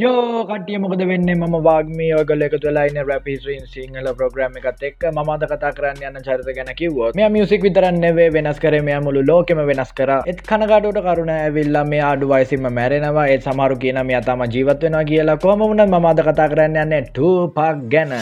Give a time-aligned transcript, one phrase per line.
[0.00, 1.30] යෝ කටිය මොකද වෙන්න?
[1.36, 6.52] ම වාගමී ඔගල එක තුලයින රැපිස්රීන් සිංහල ප්‍රග්‍රම එකත් එක් මද කතා කරන්න යන්න චරිත
[6.58, 8.78] ගැන කිවෝ මේ මියසික් විතරන්නෙවේ වෙනස් කර.
[8.90, 10.14] මේ මුළු ලෝකෙම වෙනස් කර.
[10.32, 13.28] එත් කනගටට කරුණ ඇවිල්ලා මේ අඩුවයිසිම මැරෙනවා.
[13.34, 15.40] ඒ සමරු කියන මේ අතම ජීවත්වෙනවා කියලා.
[15.46, 18.20] කොම වුණ මද කතා කරන්න යන්න ටූපක් ගැන.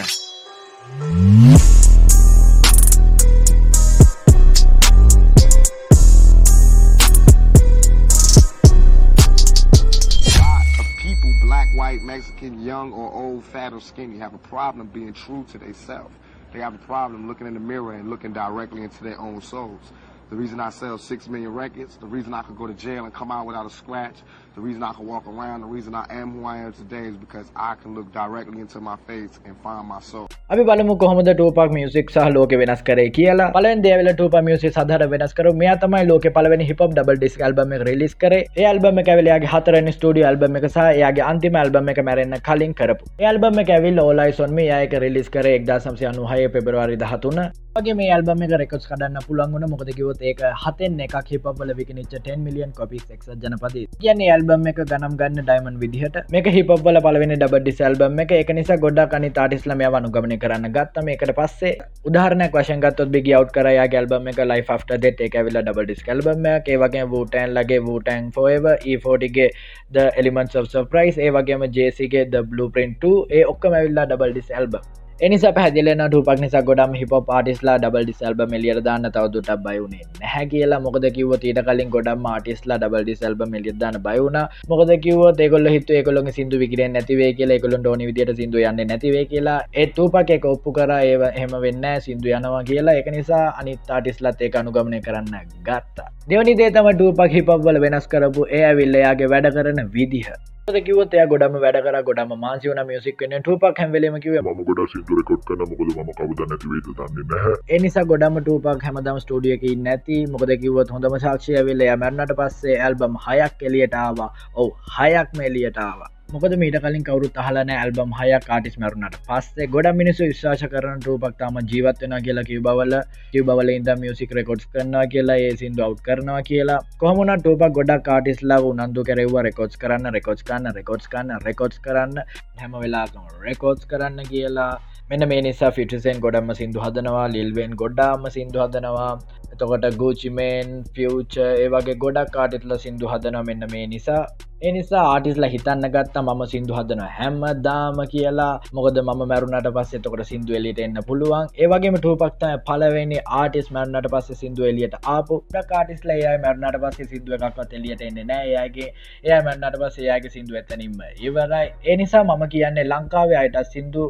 [12.66, 16.14] Young or old, fat or skinny, have a problem being true to themselves.
[16.52, 19.92] They have a problem looking in the mirror and looking directly into their own souls.
[20.28, 23.14] The reason I sell six million records, the reason I could go to jail and
[23.14, 24.16] come out without a scratch,
[24.56, 27.16] the reason I can walk around, the reason I am who I am today is
[27.24, 30.26] because I can look directly into my face and find my soul.
[30.54, 33.48] අපි බලමු කොහොමද ටූපක් music සහ ලෝක වෙනස් කරේ කියලා.
[33.56, 35.52] පලෙන් දේවල ටූප මියසි සදහර වෙනස් කර.
[35.62, 38.40] මේ තමයි ලෝක පලවෙනි hip double disc album release කරේ.
[38.62, 43.12] ඒ ඇල්බම කැවලයාගේ හතරනි ස්ටඩිය ඇල්බම එක සහ එයාගේ අන්තිම ඇල්බම එක මැරෙන්න්න කලින් කරපු.
[43.28, 47.44] ඇල්බම කැවිල් ඕලයිසොන්ම යක රිලිස් කර එක්දා සම්සි අනුහය පෙබරවාරි දහතුන.
[47.76, 52.70] වගේ මේ ඇල්බම එක රෙකොස් කඩන්න පුළන්ගුණ මොකදකිවොත් ඒක හතෙන් එක හිපබල විකනිච්ච 10 මිලියන්
[52.78, 56.16] කොපික් එක් ජනපති කියන ඇල්බම එක ගනම් ගන්න ඩයිමන් විදිහට.
[56.30, 58.32] මේක හිපබල පලවෙනි ඩබ ඩිස් ඇල්බම එක.
[58.34, 61.72] එක නිසා ගොඩා කනි තාටිස්ලම යවනුගමන කරන්න ගත්තම එකට පස්සේ
[62.10, 66.46] උදාහරනයක් වශයගත් බිග අවට් කරයා ගැල්බම එක ලයි ෆ්ට දෙට එක විල්ල ඩබ ඩිස් කල්බම
[66.52, 69.48] ඒ වගේ වූටන් ලගේ වූටන් ෆෝව ඊෆෝටිගේ
[69.90, 74.54] ද එලිමන්ස් of සප්‍රයිස් ඒ වගේම ජේසිගේ ද බ්ලු පින්ට ඒ ඔක්කම විල්ලා ඩබල් ඩිස්
[74.54, 80.46] ඇල්බම් එනිසා පැදිලන ටපක් නිසා ගොඩම් හිප පාටිස්ලා ඩබල් ඩිසල්බ මෙලියර දාන්න තවදුට බයුණේ නැහැ
[80.50, 80.80] කියලා.
[80.86, 84.36] මොකද කිව ඊට කලින් ගොඩම් ආටිස්ලා ඩබල් ඩිසල්බ මෙලියදන්න බයුණ
[84.72, 89.24] මොකද කිව ඒකොල හිතු ඒකොළො සිදු විකර නැතිවේ කියලා එකකොළොන් ඩෝනි විදිට සිදු යන්න නැතිවේ
[89.30, 89.58] කියලා.
[89.74, 92.96] ඒතුපක් එක ඔප්පු කර ඒ හෙම වෙන්න සිදු යනවා කියලා.
[93.00, 95.32] එක නිසා අනිත් ආටිස්ලත් ඒ අනුගමනය කරන්න
[95.70, 96.10] ගත්තා.
[96.28, 100.28] දෙවනි දේතම ටූපක් හිපවල වෙනස් කරපු ඒ ඇවිල්ලයාගේ වැඩ කරන විදිහ.
[100.66, 105.44] කිවත් ගොඩම වැඩ කර ගොඩම මාසිවන මියසික් වන්න ටූපක් හැවලම කිව ම ගොඩ සිදුර කොට්
[105.44, 110.18] කන මොකද ම කවද නැතිවේතු දන්නේ එනිසා ගොඩම ටූපක් හැමදම ස්ටඩියක නැති.
[110.26, 116.76] මොකද කිවත් හොඳම සාක්ෂය වෙල්ල මැරණට පස්සේ ඇල්බම් හයක් එලියටාවා ඔවු හයක් මෙලියටාවා මොකද මීට
[116.84, 122.14] කලින් කවරුත් අහලන ඇල්බම් හය කාටිස් මැරුණට පස්සේ ගොඩ මිනිසු විශවාශ කරන රූපක් තම ජීවත්වෙන
[122.24, 122.96] කියලා කිවබවල
[123.34, 126.80] කිවබල ඉද මියසික් රෙකොඩ්ස් කරනවා කියලා ඒ සිින්දු අව් කරනවා කියලා.
[126.98, 132.18] කොහමුණ ටූපක් ගොඩක් කාටිස් ලාව උනන්දු කරෙව රෙකොඩ්ස් කරන්න රෙකොඩ්ස් කන්න රෙකොඩ්ස් කන්න රෙකොඩ්ස් කරන්න.
[132.58, 134.72] හැම වෙලාකම රෙකෝඩ්ස් කරන්න කියලා.
[135.10, 139.12] මෙන්න මේ නිසා ෆිටසෙන් ගොඩම සිින්දු හදනවා ලිල්වෙන් ගොඩ්ඩාම සිින්දු හදනවා.
[139.56, 144.24] එතකොට ගූචිමෙන් ෆියච ඒවගේ ගොඩක් කාටිත්ල සිින්දු හදන මෙන්න මේ නිසා.
[144.62, 148.52] එනිසා ආටිස්ලා හිතන්න ගත්තා මම සිින්දු හදන හැම්ම දාම කියලා.
[148.76, 151.48] මොකද ම මැරුණට පස්සේ තකොට සිින්දු එලිට එන්න පුළුවන්.
[151.62, 155.42] ඒවගේම ටූපක්තම පලවෙනි ආටිස් මැරණට පස්ස සිින්දු එලියට ආපු.
[155.72, 158.88] කාටිස්ල ඒ මැරණට පස්සේ සිින්දුව එකක්වත් එලියට එන්න නෑ යාගේ
[159.24, 161.66] එය මැන්නට පස්සේ යාගේ සිින්දු ඇතනින්ම ඉවරයි.
[161.94, 164.06] එනිසා මම කියන්නේ ලංකාවේ අයට සිින්දු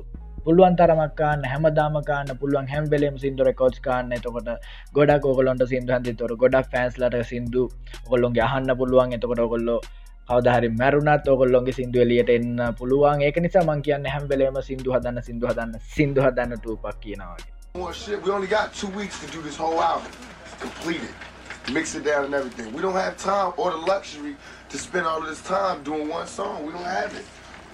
[0.46, 4.50] පුළුවන් තරමක්කාන්න හැමදාමකාන්න පුළුවන් හැම් වෙලෙම සිින්දුර කෝච් කාන්න එතකොට
[4.96, 7.62] ගොඩක් ෝගලොන්ට සිින්දු හන්දිතොර ගොඩක් ෆෑන්ස්ලට සිින්දු
[8.10, 9.80] ඔොල්ලොන්ගේ අහන්න පුළුවන් එතකොට ඔකොල්ලෝ
[10.28, 15.50] කවදහරි මැරුණත් ඔකොල්ලොන්ගේ සිින්දුව එලියට එන්න පුළුවන් ඒක නිසා මං කියන්න හැම්බලේම සිින්දු හදන්න සිින්දු
[15.50, 19.56] හදන්න සිින්දු හදන්න ටූපක් කියනවාගේ Well, shit, we only got two weeks to do this
[19.56, 20.12] whole album.
[20.60, 21.72] Complete it.
[21.72, 22.72] Mix it down and everything.
[22.72, 24.34] We don't have time or the luxury
[24.70, 26.64] to spend all of this time doing one song.
[26.64, 27.26] We don't have it.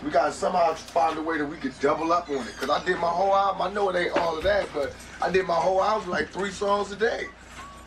[0.05, 2.57] We gotta somehow find a way that we could double up on it.
[2.57, 3.63] Cause I did my whole album.
[3.63, 6.51] I know it ain't all of that, but I did my whole album like three
[6.51, 7.27] songs a day.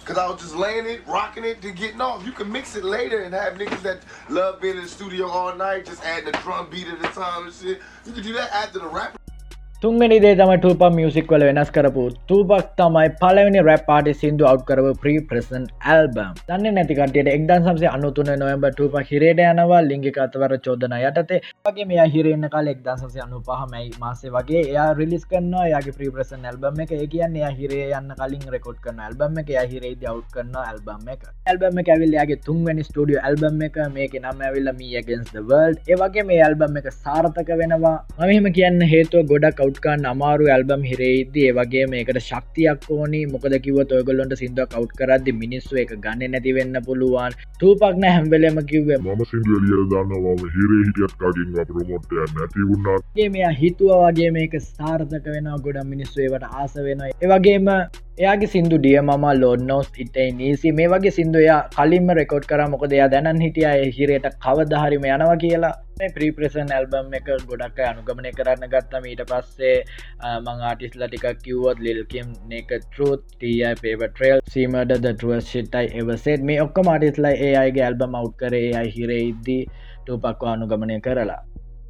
[0.05, 2.25] Cause I was just laying it, rocking it, to getting off.
[2.25, 5.55] You can mix it later and have niggas that love being in the studio all
[5.55, 7.81] night, just adding a drum beat at a time and shit.
[8.05, 9.19] You can do that after the rap.
[9.85, 12.03] තුන්ගනි දේ තම ටූප music වල වෙනස් කරපු.
[12.29, 17.91] තුබක් තමයි පලවෙනි rap party සිින්දු අව් කරව ප්‍රී ප්‍රසන් album දන්න නැතිකටට එක්දන් සම්සේ
[17.91, 21.39] අනුතුන නොයම්බ ටූප හිරේට යනවා ලිංගික අතවර චෝදන යටතේ.
[21.67, 26.09] වගේ මේ හිරෙන්න්න කාල එක්දන් සසේ අනු පහමයි මාසේ වගේ එයා රිලිස් කරන්න යාගේ ප්‍රී
[26.15, 26.95] ප්‍රසන් ඇල්බම් එක.
[26.97, 29.53] ඒ කියන්න එයා හිරේ යන්න කලින් රෙකොඩ් කරන ඇල්බම් එක.
[29.57, 31.29] යා හිරේ අව් කරන්න ඇල්බම් එක.
[31.53, 33.79] ඇල්බම ඇවිල්ලයාගේ තුන්වැනි ස්ටඩිය ඇල්බම් එක.
[33.99, 37.95] මේක නම් ඇවිල්ල මී ගෙන්ස් වර්ල්ඩ් ඒවගේ මේ ඇල්බම් එක සාර්ථක වෙනවා.
[38.19, 43.21] මමහෙම කියන්න හේතුව ගොඩක් කවට්කාන්න අමාරු ඇල්බම් හිරේද ඒවගේ මේකට ශක්තියක් ඕනි.
[43.33, 47.35] මොකද කිව ඔයගොල්ලොන්ට සිින්දුව කවට් කරද මිනිස්සු එක ගන්න නැතිවෙන්න පුළුවන්.
[47.59, 48.61] තූපක්න හැම්වෙලම
[49.31, 53.05] සිින්දුව එලිය දන්නවාම හිරේ හිටියත් කගින් ප්‍රමෝට්ය නැති වුණත්.
[53.17, 58.99] ඒ මෙයා හිතුව වගේ මේක ස්ථාර්ථක වෙන ගොඩ මිනිස්සුවට ආස වෙන ඒවගේම එයාගේ සිින්දු ඩිය
[59.01, 60.71] මම ලොන්නෝස් ඉටයි නීසි.
[60.71, 62.61] මේ වගේ සිින්දුවයා කලින්ම රෙකෝඩ් කර.
[62.75, 65.75] මොකද එයා දැනන් හිටිය හිරයට කවදහරිම යනවා කියලා
[66.15, 69.75] ප්‍රීප්‍රසන් ඇල්බම් එක ගොඩක් අනුගමනය කරන්න ගත්තම ඊට පස්සේ
[70.39, 76.85] මං ආටිස්ල ටික කිව්වොත් ලිල්කම් නක ටරුත් තිය පේවට්‍රේල් සීමට දටුව ශිටයි එවසේත් මේ ඔක්ක
[76.89, 79.61] මාටිස්ලා ඒ අයිගේ ඇල්බම් අවට් කරේ අයි හිරේ ඉද්දී
[80.05, 81.41] ටූපක්ව අනුගමනය කරලා.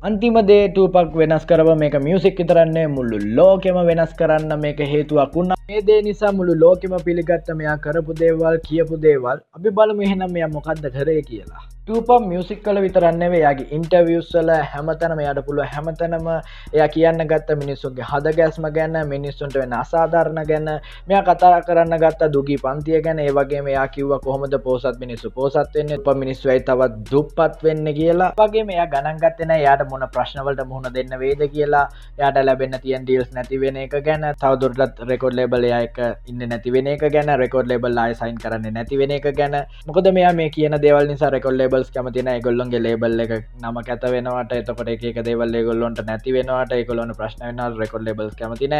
[0.03, 5.61] අන්තිමදේ ටූපක් වෙනස් කරව මේක මියසික් විතරන්නේ මුල්ලු ලෝකෙම වෙනස් කරන්න මේක හේතුවක් වුණා.
[5.69, 9.37] මේ දේ නිසා මුළු ලෝකෙම පිළිගත්ත මෙයා කරපු දේවල් කියපු දේවල්.
[9.55, 11.64] අපි බලමු එහෙනම් මෙයා මොකක්ද කරේ කියලා.
[11.87, 16.27] ටූපම් මියසික් කල විතරන්නවේ යාගේ ඉන්ටවියස්සල හැමතනම යට පුළුව හැමතනම
[16.73, 20.71] එය කියන්න ගත්ත මිනිස්සුන්ගේ හද ගැස්ම ගැන්න මිනිස්සුන්ට වෙන අසාධාරණ ගැන්න
[21.07, 25.93] මෙයා කතා කරන්න ගත්ත දුගී පන්තිය ගැන ඒවගේ මෙයා කිව්ව කොහොමද පෝසත් මිනිස්සු පෝසත් වෙන්න?
[25.97, 28.31] උප මිනිස්සුවයි තවත් දුප්පත් වෙන්න කියලා.
[28.35, 31.85] වගේ මෙයා ගණන්ගත්තන යාට මොන ප්‍රශ්නවලට මුහුණ දෙන්න වේද කියලා.
[32.17, 34.27] යාට ලැබෙන තියන් ඩියල්ස් නැතිවෙන එක ගැන.
[34.41, 37.31] තවදුරටත් රෙකොඩ් ලෙබල එක ඉන්න නැතිවෙන එක ගැන.
[37.37, 39.61] රෙකොඩ් ලෙබල් ආය සයින් කරන්න නැතිවෙන එක ගැන.
[39.87, 43.31] මොකද මෙයා මේ කියන දේවල් නිසා රෙකොඩ් ලෙබ ලේබල්ස් කැමතින ගොල්ලොන්ගේ ලේබල් එක
[43.61, 44.53] නම කැත වෙනවට.
[44.59, 48.75] එතකොට එක දේවල් ගොල්ලොන්ට නැති වෙනවාට ගොලොන ප්‍රශ්න වෙන රෙකොඩ් ලෙබල්ස් කැමතින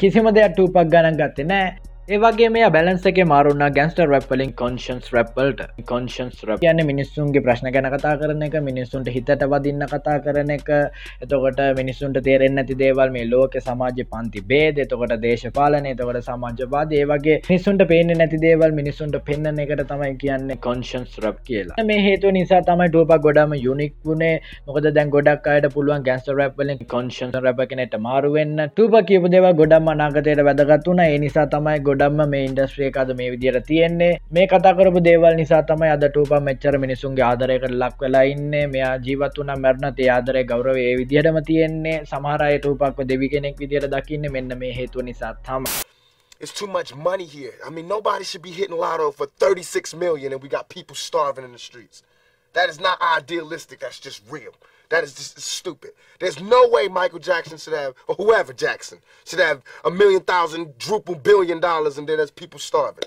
[0.00, 1.68] කිසිම දෙයක් ටූපක් ගණන් ගත්තේ නෑ.
[2.08, 5.60] ඒවගේ මේ බැලන්ස එක මාරුන්න ගැන්ස්ට රැප්වලින් කොන්ශන්ස් රැප්වල්ට
[5.90, 10.68] කොන්ශන්ස් රප යන්න මිනිස්සුන්ගේ ප්‍රශ්න ගැන කතා කරන එක මිනිස්සුන්ට හිතට වදින්න කතා කරන එක.
[11.24, 16.92] එතකොට මිනිස්සුන්ට තේරෙන් ඇති දේවල් මේ ලෝක සමාජ පන්ති බේද එතකොට දේශපාලන එතකොට සමාජවාද.
[16.92, 21.86] ඒ වගේ මිනිස්සුන්ට පේන නැති දේවල් මිනිස්සුන්ට පෙන්න්න එකට තමයි කියන්න කොන්ශන්ස් රප් කියලා.
[21.92, 24.34] මේ හේතු නිසා තමයි ටූපක් ගොඩම යුනික් වුණේ.
[24.66, 29.92] මොකද දැන් ගොඩක් අයට පුළුවන් ගැන්ස්ට රැප්වලින් කොන්ශන් රැප කෙනෙට මාරුවෙන්න ටූප කියපු දේව ගොඩම්
[29.96, 35.00] අනාගතයට වැදගත්වුණ ඒ නිසා තමයි ගොඩ ගොඩම්ම මේ ඉන්ඩස්ට්‍රිය අද මේ විදියට තියෙන්නේ මේ කතාකරපු
[35.06, 40.08] දේවල් නිසා තමයි අද ටූපා මෙච්චර මිනිසුන්ගේ ආදරයකට ලක් වෙලා ඉන්නේ මෙයා ජීවත් වන මැරණතේ
[40.16, 45.34] ආදරය ගෞරව ඒ විදිහටම තියෙන්නේ සමහරය ටූපක්ව දෙවි කෙනෙක් විදියට දකින්න මෙන්න මේ හේතුව නිසා
[45.48, 45.70] තම
[46.40, 47.54] It's too much money here.
[47.66, 51.44] I mean, nobody should be hitting lotto for 36 million and we got people starving
[51.44, 52.02] in the streets.
[52.54, 53.80] That is not idealistic.
[53.80, 54.54] That's just real.
[54.94, 55.90] That is just stupid.
[56.20, 60.78] There's no way Michael Jackson should have, or whoever Jackson, should have a million thousand,
[60.78, 63.02] drupal billion dollars and then there's people starving.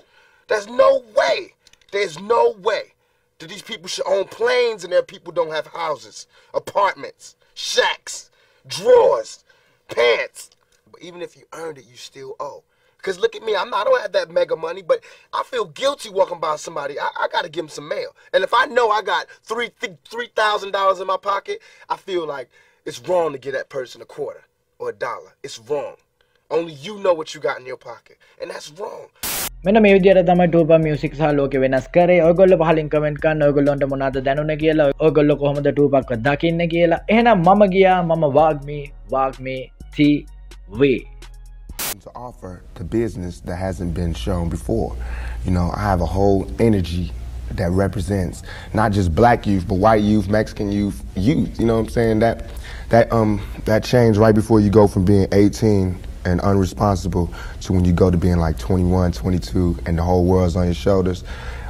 [0.48, 1.54] There's no way.
[1.90, 2.92] There's no way
[3.38, 8.30] that these people should own planes and their people don't have houses, apartments, shacks,
[8.66, 9.42] drawers,
[9.88, 10.50] pants.
[10.92, 12.64] But even if you earned it, you still owe.
[12.98, 15.00] Because look at me, I'm not, I don't have that mega money, but
[15.32, 16.98] I feel guilty walking by somebody.
[16.98, 18.10] I, I got to give them some mail.
[18.32, 19.70] And if I know I got three
[20.04, 22.48] three thousand dollars in my pocket, I feel like
[22.86, 24.44] it's wrong to give that person a quarter
[24.80, 25.32] or a dollar.
[25.42, 25.96] It's wrong.
[26.50, 29.08] Only you know what you got in your pocket, and that's wrong.
[29.66, 33.84] මෙන මේ විදියට තමයි ටූප music සහ ලෝක වෙනස් කරේ ඔගොල්ල පහලින් comment කන්න ඔගොල්ලොන්ට
[33.92, 38.84] මොනාද දැනුන කියලා ඔගොල්ල කොහොමද ටූපක්ව දකින්න කියලා එහෙනම් මම ගියා මම වාග්මී
[39.14, 39.60] වාග්මී
[39.96, 40.82] TV
[42.00, 44.96] to offer to business that hasn't been shown before.
[45.44, 47.12] You know, I have a whole energy
[47.52, 48.42] that represents
[48.74, 51.58] not just black youth, but white youth, Mexican youth, youth.
[51.58, 52.18] You know what I'm saying?
[52.20, 52.50] That
[52.90, 57.32] that um that change right before you go from being 18 and unresponsible
[57.62, 60.74] to when you go to being like 21, 22, and the whole world's on your
[60.74, 61.24] shoulders.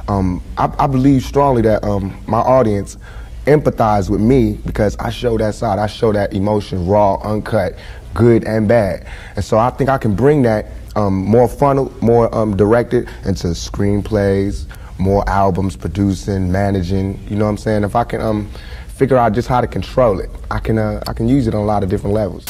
[0.07, 2.97] Um, I, I believe strongly that um, my audience
[3.45, 5.79] empathize with me because I show that side.
[5.79, 7.75] I show that emotion raw, uncut,
[8.13, 9.07] good and bad.
[9.35, 13.47] And so I think I can bring that um, more funnel, more um, directed into
[13.47, 14.65] screenplays,
[14.97, 17.19] more albums, producing, managing.
[17.29, 17.83] You know what I'm saying?
[17.83, 18.49] If I can um,
[18.87, 21.61] figure out just how to control it, I can uh, I can use it on
[21.61, 22.45] a lot of different levels.